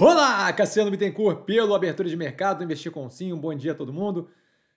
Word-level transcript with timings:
Olá, 0.00 0.52
Cassiano 0.52 0.92
Bittencourt, 0.92 1.42
pelo 1.42 1.74
Abertura 1.74 2.08
de 2.08 2.16
Mercado, 2.16 2.62
Investir 2.62 2.92
com 2.92 3.10
Sim, 3.10 3.32
um 3.32 3.36
bom 3.36 3.52
dia 3.52 3.72
a 3.72 3.74
todo 3.74 3.92
mundo. 3.92 4.30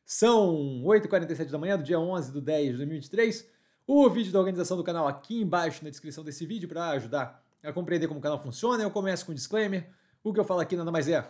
São 0.04 0.82
8h47 0.84 1.52
da 1.52 1.60
manhã 1.60 1.78
do 1.78 1.84
dia 1.84 2.00
11 2.00 2.34
de 2.34 2.42
10 2.42 2.72
de 2.72 2.78
2023. 2.78 3.48
O 3.86 4.10
vídeo 4.10 4.34
da 4.34 4.40
organização 4.40 4.76
do 4.76 4.84
canal 4.84 5.08
aqui 5.08 5.40
embaixo 5.40 5.84
na 5.84 5.92
descrição 5.92 6.24
desse 6.24 6.44
vídeo 6.44 6.68
para 6.68 6.90
ajudar 6.90 7.46
a 7.62 7.72
compreender 7.72 8.08
como 8.08 8.20
o 8.20 8.24
canal 8.24 8.42
funciona. 8.42 8.82
Eu 8.82 8.90
começo 8.90 9.24
com 9.24 9.32
um 9.32 9.36
disclaimer. 9.36 9.88
O 10.24 10.34
que 10.34 10.40
eu 10.40 10.44
falo 10.44 10.60
aqui 10.60 10.76
nada 10.76 10.92
mais 10.92 11.08
é 11.08 11.24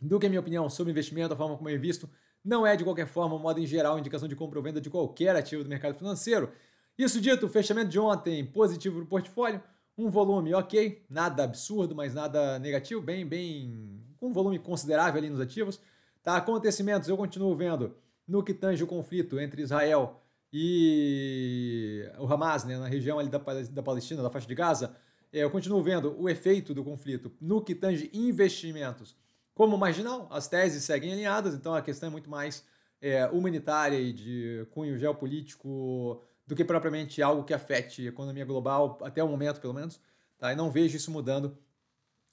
do 0.00 0.18
que 0.18 0.26
a 0.26 0.28
minha 0.28 0.40
opinião 0.40 0.68
sobre 0.68 0.90
investimento, 0.90 1.32
a 1.32 1.36
forma 1.36 1.56
como 1.56 1.70
eu 1.70 1.76
invisto. 1.76 2.10
Não 2.44 2.66
é 2.66 2.74
de 2.74 2.82
qualquer 2.82 3.06
forma, 3.06 3.38
modo 3.38 3.60
em 3.60 3.66
geral, 3.66 4.00
indicação 4.00 4.26
de 4.26 4.34
compra 4.34 4.58
ou 4.58 4.64
venda 4.64 4.80
de 4.80 4.90
qualquer 4.90 5.36
ativo 5.36 5.62
do 5.62 5.70
mercado 5.70 5.94
financeiro. 5.94 6.50
Isso 6.98 7.20
dito, 7.20 7.48
fechamento 7.48 7.88
de 7.88 8.00
ontem 8.00 8.44
positivo 8.44 8.96
para 8.96 9.04
o 9.04 9.06
portfólio 9.06 9.62
um 9.96 10.08
volume 10.10 10.54
ok, 10.54 11.04
nada 11.08 11.44
absurdo, 11.44 11.94
mas 11.94 12.14
nada 12.14 12.58
negativo, 12.58 13.00
bem, 13.00 13.26
bem, 13.26 14.00
um 14.20 14.32
volume 14.32 14.58
considerável 14.58 15.18
ali 15.18 15.30
nos 15.30 15.40
ativos. 15.40 15.80
Tá, 16.22 16.36
acontecimentos 16.36 17.08
eu 17.08 17.16
continuo 17.16 17.54
vendo 17.56 17.96
no 18.26 18.42
que 18.42 18.54
tange 18.54 18.82
o 18.82 18.86
conflito 18.86 19.38
entre 19.40 19.62
Israel 19.62 20.22
e 20.52 22.04
o 22.18 22.26
Hamas, 22.26 22.64
né, 22.64 22.78
na 22.78 22.86
região 22.86 23.18
ali 23.18 23.28
da, 23.28 23.38
da 23.38 23.82
Palestina, 23.82 24.22
da 24.22 24.30
faixa 24.30 24.46
de 24.46 24.54
Gaza. 24.54 24.96
É, 25.32 25.44
eu 25.44 25.50
continuo 25.50 25.82
vendo 25.82 26.20
o 26.20 26.28
efeito 26.28 26.74
do 26.74 26.82
conflito 26.82 27.32
no 27.40 27.62
que 27.62 27.74
tange 27.74 28.10
investimentos 28.12 29.16
como 29.54 29.78
marginal. 29.78 30.26
As 30.30 30.48
teses 30.48 30.82
seguem 30.84 31.12
alinhadas, 31.12 31.54
então 31.54 31.74
a 31.74 31.82
questão 31.82 32.08
é 32.08 32.12
muito 32.12 32.28
mais 32.28 32.64
é, 33.00 33.26
humanitária 33.26 33.98
e 33.98 34.12
de 34.12 34.66
cunho 34.70 34.98
geopolítico 34.98 36.22
do 36.50 36.56
que 36.56 36.64
propriamente 36.64 37.22
algo 37.22 37.44
que 37.44 37.54
afete 37.54 38.04
a 38.04 38.08
economia 38.08 38.44
global, 38.44 38.98
até 39.02 39.22
o 39.22 39.28
momento 39.28 39.60
pelo 39.60 39.72
menos. 39.72 40.00
Tá? 40.36 40.52
E 40.52 40.56
não 40.56 40.68
vejo 40.68 40.96
isso 40.96 41.08
mudando, 41.08 41.56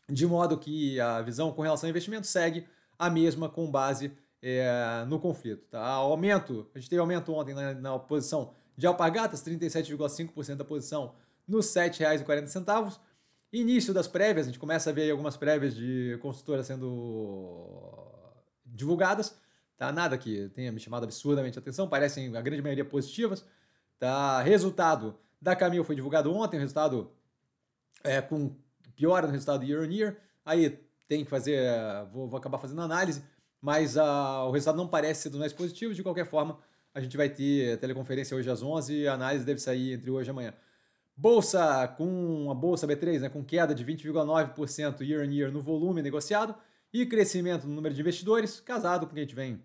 de 0.09 0.25
modo 0.25 0.57
que 0.57 0.99
a 0.99 1.21
visão 1.21 1.51
com 1.51 1.61
relação 1.61 1.85
a 1.85 1.91
investimento 1.91 2.25
segue 2.25 2.65
a 2.97 3.11
mesma 3.11 3.47
com 3.47 3.69
base 3.69 4.11
é, 4.41 5.05
no 5.07 5.19
conflito. 5.19 5.67
Tá? 5.69 5.85
Aumento, 5.85 6.67
a 6.73 6.79
gente 6.79 6.89
teve 6.89 6.99
aumento 6.99 7.31
ontem 7.31 7.53
na, 7.53 7.75
na 7.75 7.99
posição 7.99 8.55
de 8.75 8.87
alpargatas, 8.87 9.43
37,5% 9.43 10.55
da 10.55 10.65
posição 10.65 11.13
nos 11.47 11.71
R$ 11.75 11.87
7,40. 11.91 12.99
Início 13.53 13.93
das 13.93 14.07
prévias, 14.07 14.47
a 14.47 14.49
gente 14.49 14.59
começa 14.59 14.89
a 14.89 14.93
ver 14.93 15.11
algumas 15.11 15.37
prévias 15.37 15.75
de 15.75 16.17
consultora 16.23 16.63
sendo 16.63 18.01
divulgadas. 18.65 19.37
Tá? 19.77 19.91
Nada 19.91 20.17
que 20.17 20.49
tenha 20.55 20.71
me 20.71 20.79
chamado 20.79 21.03
absurdamente 21.03 21.59
a 21.59 21.61
atenção, 21.61 21.87
parecem 21.87 22.35
a 22.35 22.41
grande 22.41 22.63
maioria 22.63 22.83
positivas. 22.83 23.45
Tá? 23.99 24.41
Resultado 24.41 25.17
da 25.41 25.55
Camil 25.55 25.83
foi 25.83 25.95
divulgado 25.95 26.33
ontem, 26.33 26.57
o 26.57 26.59
resultado 26.59 27.11
é, 28.03 28.21
com 28.21 28.55
piora 28.95 29.27
no 29.27 29.33
resultado 29.33 29.63
year 29.63 29.81
on 29.81 29.91
year. 29.91 30.17
Aí 30.45 30.79
tem 31.07 31.23
que 31.23 31.29
fazer, 31.29 31.69
vou, 32.11 32.27
vou 32.27 32.37
acabar 32.37 32.57
fazendo 32.57 32.81
análise, 32.81 33.23
mas 33.61 33.95
uh, 33.95 34.47
o 34.47 34.51
resultado 34.51 34.77
não 34.77 34.87
parece 34.87 35.23
ser 35.23 35.29
dos 35.29 35.39
mais 35.39 35.53
positivos. 35.53 35.95
De 35.95 36.03
qualquer 36.03 36.25
forma, 36.25 36.59
a 36.93 36.99
gente 36.99 37.15
vai 37.15 37.29
ter 37.29 37.77
teleconferência 37.79 38.35
hoje 38.35 38.49
às 38.49 38.61
11 38.61 38.93
e 38.93 39.07
a 39.07 39.13
análise 39.13 39.45
deve 39.45 39.59
sair 39.59 39.93
entre 39.93 40.09
hoje 40.09 40.29
e 40.29 40.31
amanhã. 40.31 40.53
Bolsa 41.15 41.87
com 41.97 42.51
a 42.51 42.53
bolsa 42.53 42.87
B3, 42.87 43.19
né, 43.19 43.29
com 43.29 43.43
queda 43.43 43.73
de 43.73 43.83
20,9% 43.83 45.01
year 45.01 45.27
on 45.27 45.31
year 45.31 45.51
no 45.51 45.61
volume 45.61 46.01
negociado 46.01 46.55
e 46.93 47.05
crescimento 47.05 47.67
no 47.67 47.73
número 47.73 47.93
de 47.93 48.01
investidores, 48.01 48.59
casado 48.59 49.05
com 49.05 49.11
o 49.11 49.15
que 49.15 49.19
a 49.19 49.23
gente 49.23 49.35
vem 49.35 49.61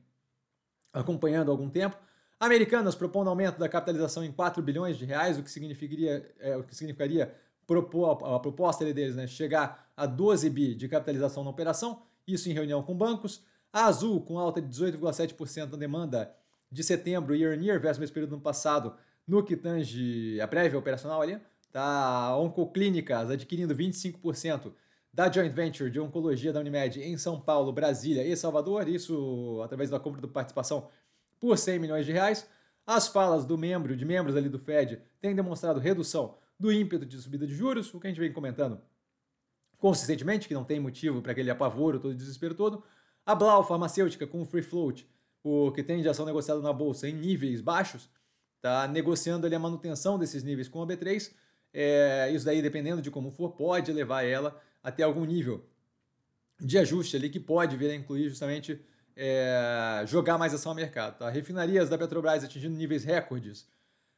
acompanhando 0.93 1.51
há 1.51 1.53
algum 1.53 1.69
tempo. 1.69 1.97
Americanas 2.43 2.97
propondo 2.97 3.31
aumento 3.31 3.57
da 3.57 3.69
capitalização 3.69 4.25
em 4.25 4.33
4 4.33 4.61
bilhões 4.61 4.99
de 4.99 5.05
reais, 5.05 5.39
o 5.39 5.45
que 5.45 5.51
significaria, 5.51 6.29
é, 6.41 6.57
o 6.57 6.65
que 6.65 6.75
significaria 6.75 7.33
propor, 7.69 8.19
a 8.25 8.41
proposta 8.41 8.85
deles, 8.93 9.15
né, 9.15 9.29
chegar 9.29 9.89
a 9.97 10.07
12 10.07 10.51
bi 10.51 10.75
de 10.75 10.89
capitalização 10.89 11.45
na 11.45 11.51
operação, 11.51 12.03
isso 12.27 12.51
em 12.51 12.53
reunião 12.53 12.83
com 12.83 12.97
bancos. 12.97 13.45
A 13.73 13.85
Azul, 13.85 14.21
com 14.23 14.41
alta 14.41 14.61
de 14.61 14.67
18,7% 14.69 15.71
na 15.71 15.79
demanda 15.79 16.35
de 16.69 16.83
setembro, 16.83 17.33
year 17.33 17.57
on 17.57 17.63
year, 17.63 17.81
versus 17.81 17.99
o 17.99 18.01
mesmo 18.01 18.15
período 18.15 18.31
do 18.31 18.35
ano 18.35 18.43
passado, 18.43 18.97
no 19.25 19.45
que 19.45 19.57
tange 19.57 20.41
a 20.41 20.49
prévia 20.49 20.77
operacional 20.77 21.23
ali. 21.23 21.39
Tá? 21.71 21.81
A 21.81 22.37
Oncoclínicas 22.41 23.31
adquirindo 23.31 23.73
25% 23.73 24.73
da 25.13 25.31
joint 25.31 25.55
venture 25.55 25.91
de 25.93 26.01
oncologia 26.01 26.53
da 26.53 26.59
Unimed 26.59 27.01
em 27.01 27.17
São 27.17 27.41
Paulo, 27.41 27.73
Brasília 27.73 28.27
e 28.27 28.37
Salvador, 28.37 28.89
isso 28.89 29.61
através 29.63 29.91
da 29.91 30.01
compra 30.01 30.21
de 30.21 30.27
participação 30.27 30.89
por 31.43 31.59
100 31.59 31.81
milhões 31.81 32.07
de 32.07 32.13
reais. 32.13 32.49
As 32.87 33.09
falas 33.09 33.45
do 33.45 33.59
membro, 33.59 33.97
de 33.97 34.05
membros 34.05 34.37
ali 34.37 34.49
do 34.49 34.61
Fed, 34.61 35.03
têm 35.21 35.35
demonstrado 35.35 35.81
redução 35.81 36.39
do 36.59 36.73
ímpeto 36.73 37.05
de 37.05 37.21
subida 37.21 37.45
de 37.45 37.53
juros, 37.53 37.93
o 37.93 37.99
que 37.99 38.07
a 38.07 38.11
gente 38.11 38.21
vem 38.21 38.33
comentando 38.33 38.81
consistentemente, 39.77 40.47
que 40.47 40.55
não 40.55 40.63
tem 40.63 40.79
motivo 40.79 41.21
para 41.21 41.33
aquele 41.33 41.51
apavoro, 41.51 41.99
todo 41.99 42.15
desespero 42.15 42.55
todo. 42.55 42.85
A 43.27 43.35
Blau 43.35 43.67
farmacêutica 43.67 44.25
com 44.25 44.41
o 44.41 44.45
free 44.45 44.63
float, 44.63 45.05
o 45.43 45.73
que 45.73 45.83
tem 45.83 46.01
de 46.01 46.09
ação 46.09 46.25
negociada 46.25 46.61
na 46.61 46.73
bolsa 46.73 47.09
em 47.09 47.13
níveis 47.13 47.61
baixos, 47.61 48.09
está 48.55 48.87
negociando 48.87 49.45
ali 49.45 49.57
a 49.57 49.59
manutenção 49.59 50.17
desses 50.17 50.45
níveis 50.45 50.69
com 50.69 50.81
a 50.81 50.87
B3. 50.87 51.33
É, 51.75 52.31
isso 52.33 52.45
daí, 52.45 52.63
dependendo 52.63 53.03
de 53.03 53.11
como 53.11 53.33
for, 53.33 53.51
pode 53.51 53.93
levar 53.93 54.23
ela 54.23 54.63
até 54.81 55.03
algum 55.03 55.25
nível 55.25 55.67
de 56.61 56.79
ajuste 56.79 57.17
ali 57.17 57.29
que 57.29 57.41
pode 57.41 57.77
vir 57.77 57.91
a 57.91 57.97
incluir 57.97 58.29
justamente 58.29 58.81
é, 59.17 60.05
jogar 60.07 60.39
mais 60.39 60.55
ação 60.55 60.73
ao 60.73 60.77
mercado. 60.77 61.19
Tá? 61.19 61.31
Refinarias 61.31 61.89
da 61.89 61.99
Petrobras 61.99 62.45
atingindo 62.45 62.77
níveis 62.77 63.05
recordes 63.05 63.67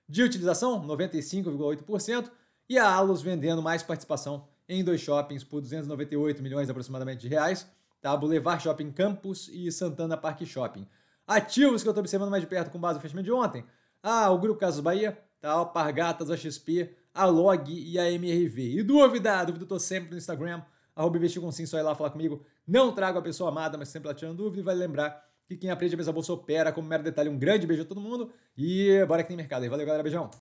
de 0.09 0.23
utilização, 0.23 0.87
95,8%, 0.87 2.31
e 2.69 2.79
a 2.79 2.89
Alus 2.89 3.23
vendendo 3.23 3.63
mais 3.63 3.83
participação 3.83 4.47
em 4.69 4.83
dois 4.83 5.01
shoppings 5.01 5.45
por 5.45 5.61
298 5.61 6.43
milhões 6.43 6.71
aproximadamente 6.71 7.21
de 7.21 7.29
reais, 7.29 7.67
tá? 8.01 8.17
Boulevard 8.17 8.63
Shopping 8.63 8.91
Campus 8.91 9.49
e 9.53 9.71
Santana 9.71 10.17
Park 10.17 10.43
Shopping. 10.45 10.87
Ativos 11.27 11.83
que 11.83 11.89
eu 11.89 11.93
estou 11.93 12.01
observando 12.01 12.31
mais 12.31 12.43
de 12.43 12.49
perto 12.49 12.71
com 12.71 12.79
base 12.79 12.97
no 12.97 13.03
fechamento 13.03 13.25
de 13.25 13.33
ontem. 13.33 13.65
Ah, 14.03 14.31
o 14.31 14.39
Grupo 14.39 14.61
Casas 14.61 14.81
Bahia, 14.81 15.19
tá? 15.41 15.65
Pargatas, 15.65 16.31
a 16.31 16.37
XP, 16.37 16.95
a 17.15 17.25
Log 17.27 17.71
e 17.73 17.99
a 17.99 18.11
MRV. 18.11 18.79
E 18.79 18.83
dúvida? 18.83 19.45
Dúvida 19.45 19.65
eu 19.65 19.69
tô 19.69 19.79
sempre 19.79 20.11
no 20.11 20.17
Instagram, 20.17 20.63
arroba 20.95 21.17
investir 21.17 21.41
com 21.41 21.51
sim, 21.51 21.67
só 21.67 21.79
ir 21.79 21.83
lá 21.83 21.95
falar 21.95 22.11
comigo. 22.11 22.45
Não 22.67 22.95
trago 22.95 23.19
a 23.19 23.23
pessoa 23.23 23.51
amada, 23.51 23.77
mas 23.77 23.89
sempre 23.89 24.09
lá 24.09 24.15
tirando 24.15 24.37
dúvida. 24.37 24.61
E 24.61 24.65
vai 24.65 24.75
lembrar 24.75 25.25
que 25.47 25.57
quem 25.57 25.71
aprende 25.71 25.95
a 25.95 25.99
mesa 25.99 26.13
bolsa 26.13 26.33
opera 26.33 26.73
como 26.73 26.89
mero 26.89 27.03
detalhe. 27.03 27.29
Um 27.29 27.39
grande 27.39 27.67
beijo 27.67 27.83
a 27.83 27.87
todo 27.87 28.01
mundo 28.01 28.33
e 28.57 29.05
bora 29.07 29.23
que 29.23 29.29
tem 29.29 29.37
mercado 29.37 29.63
aí. 29.63 29.69
Valeu, 29.69 29.87
galera. 29.87 30.03
Beijão. 30.03 30.31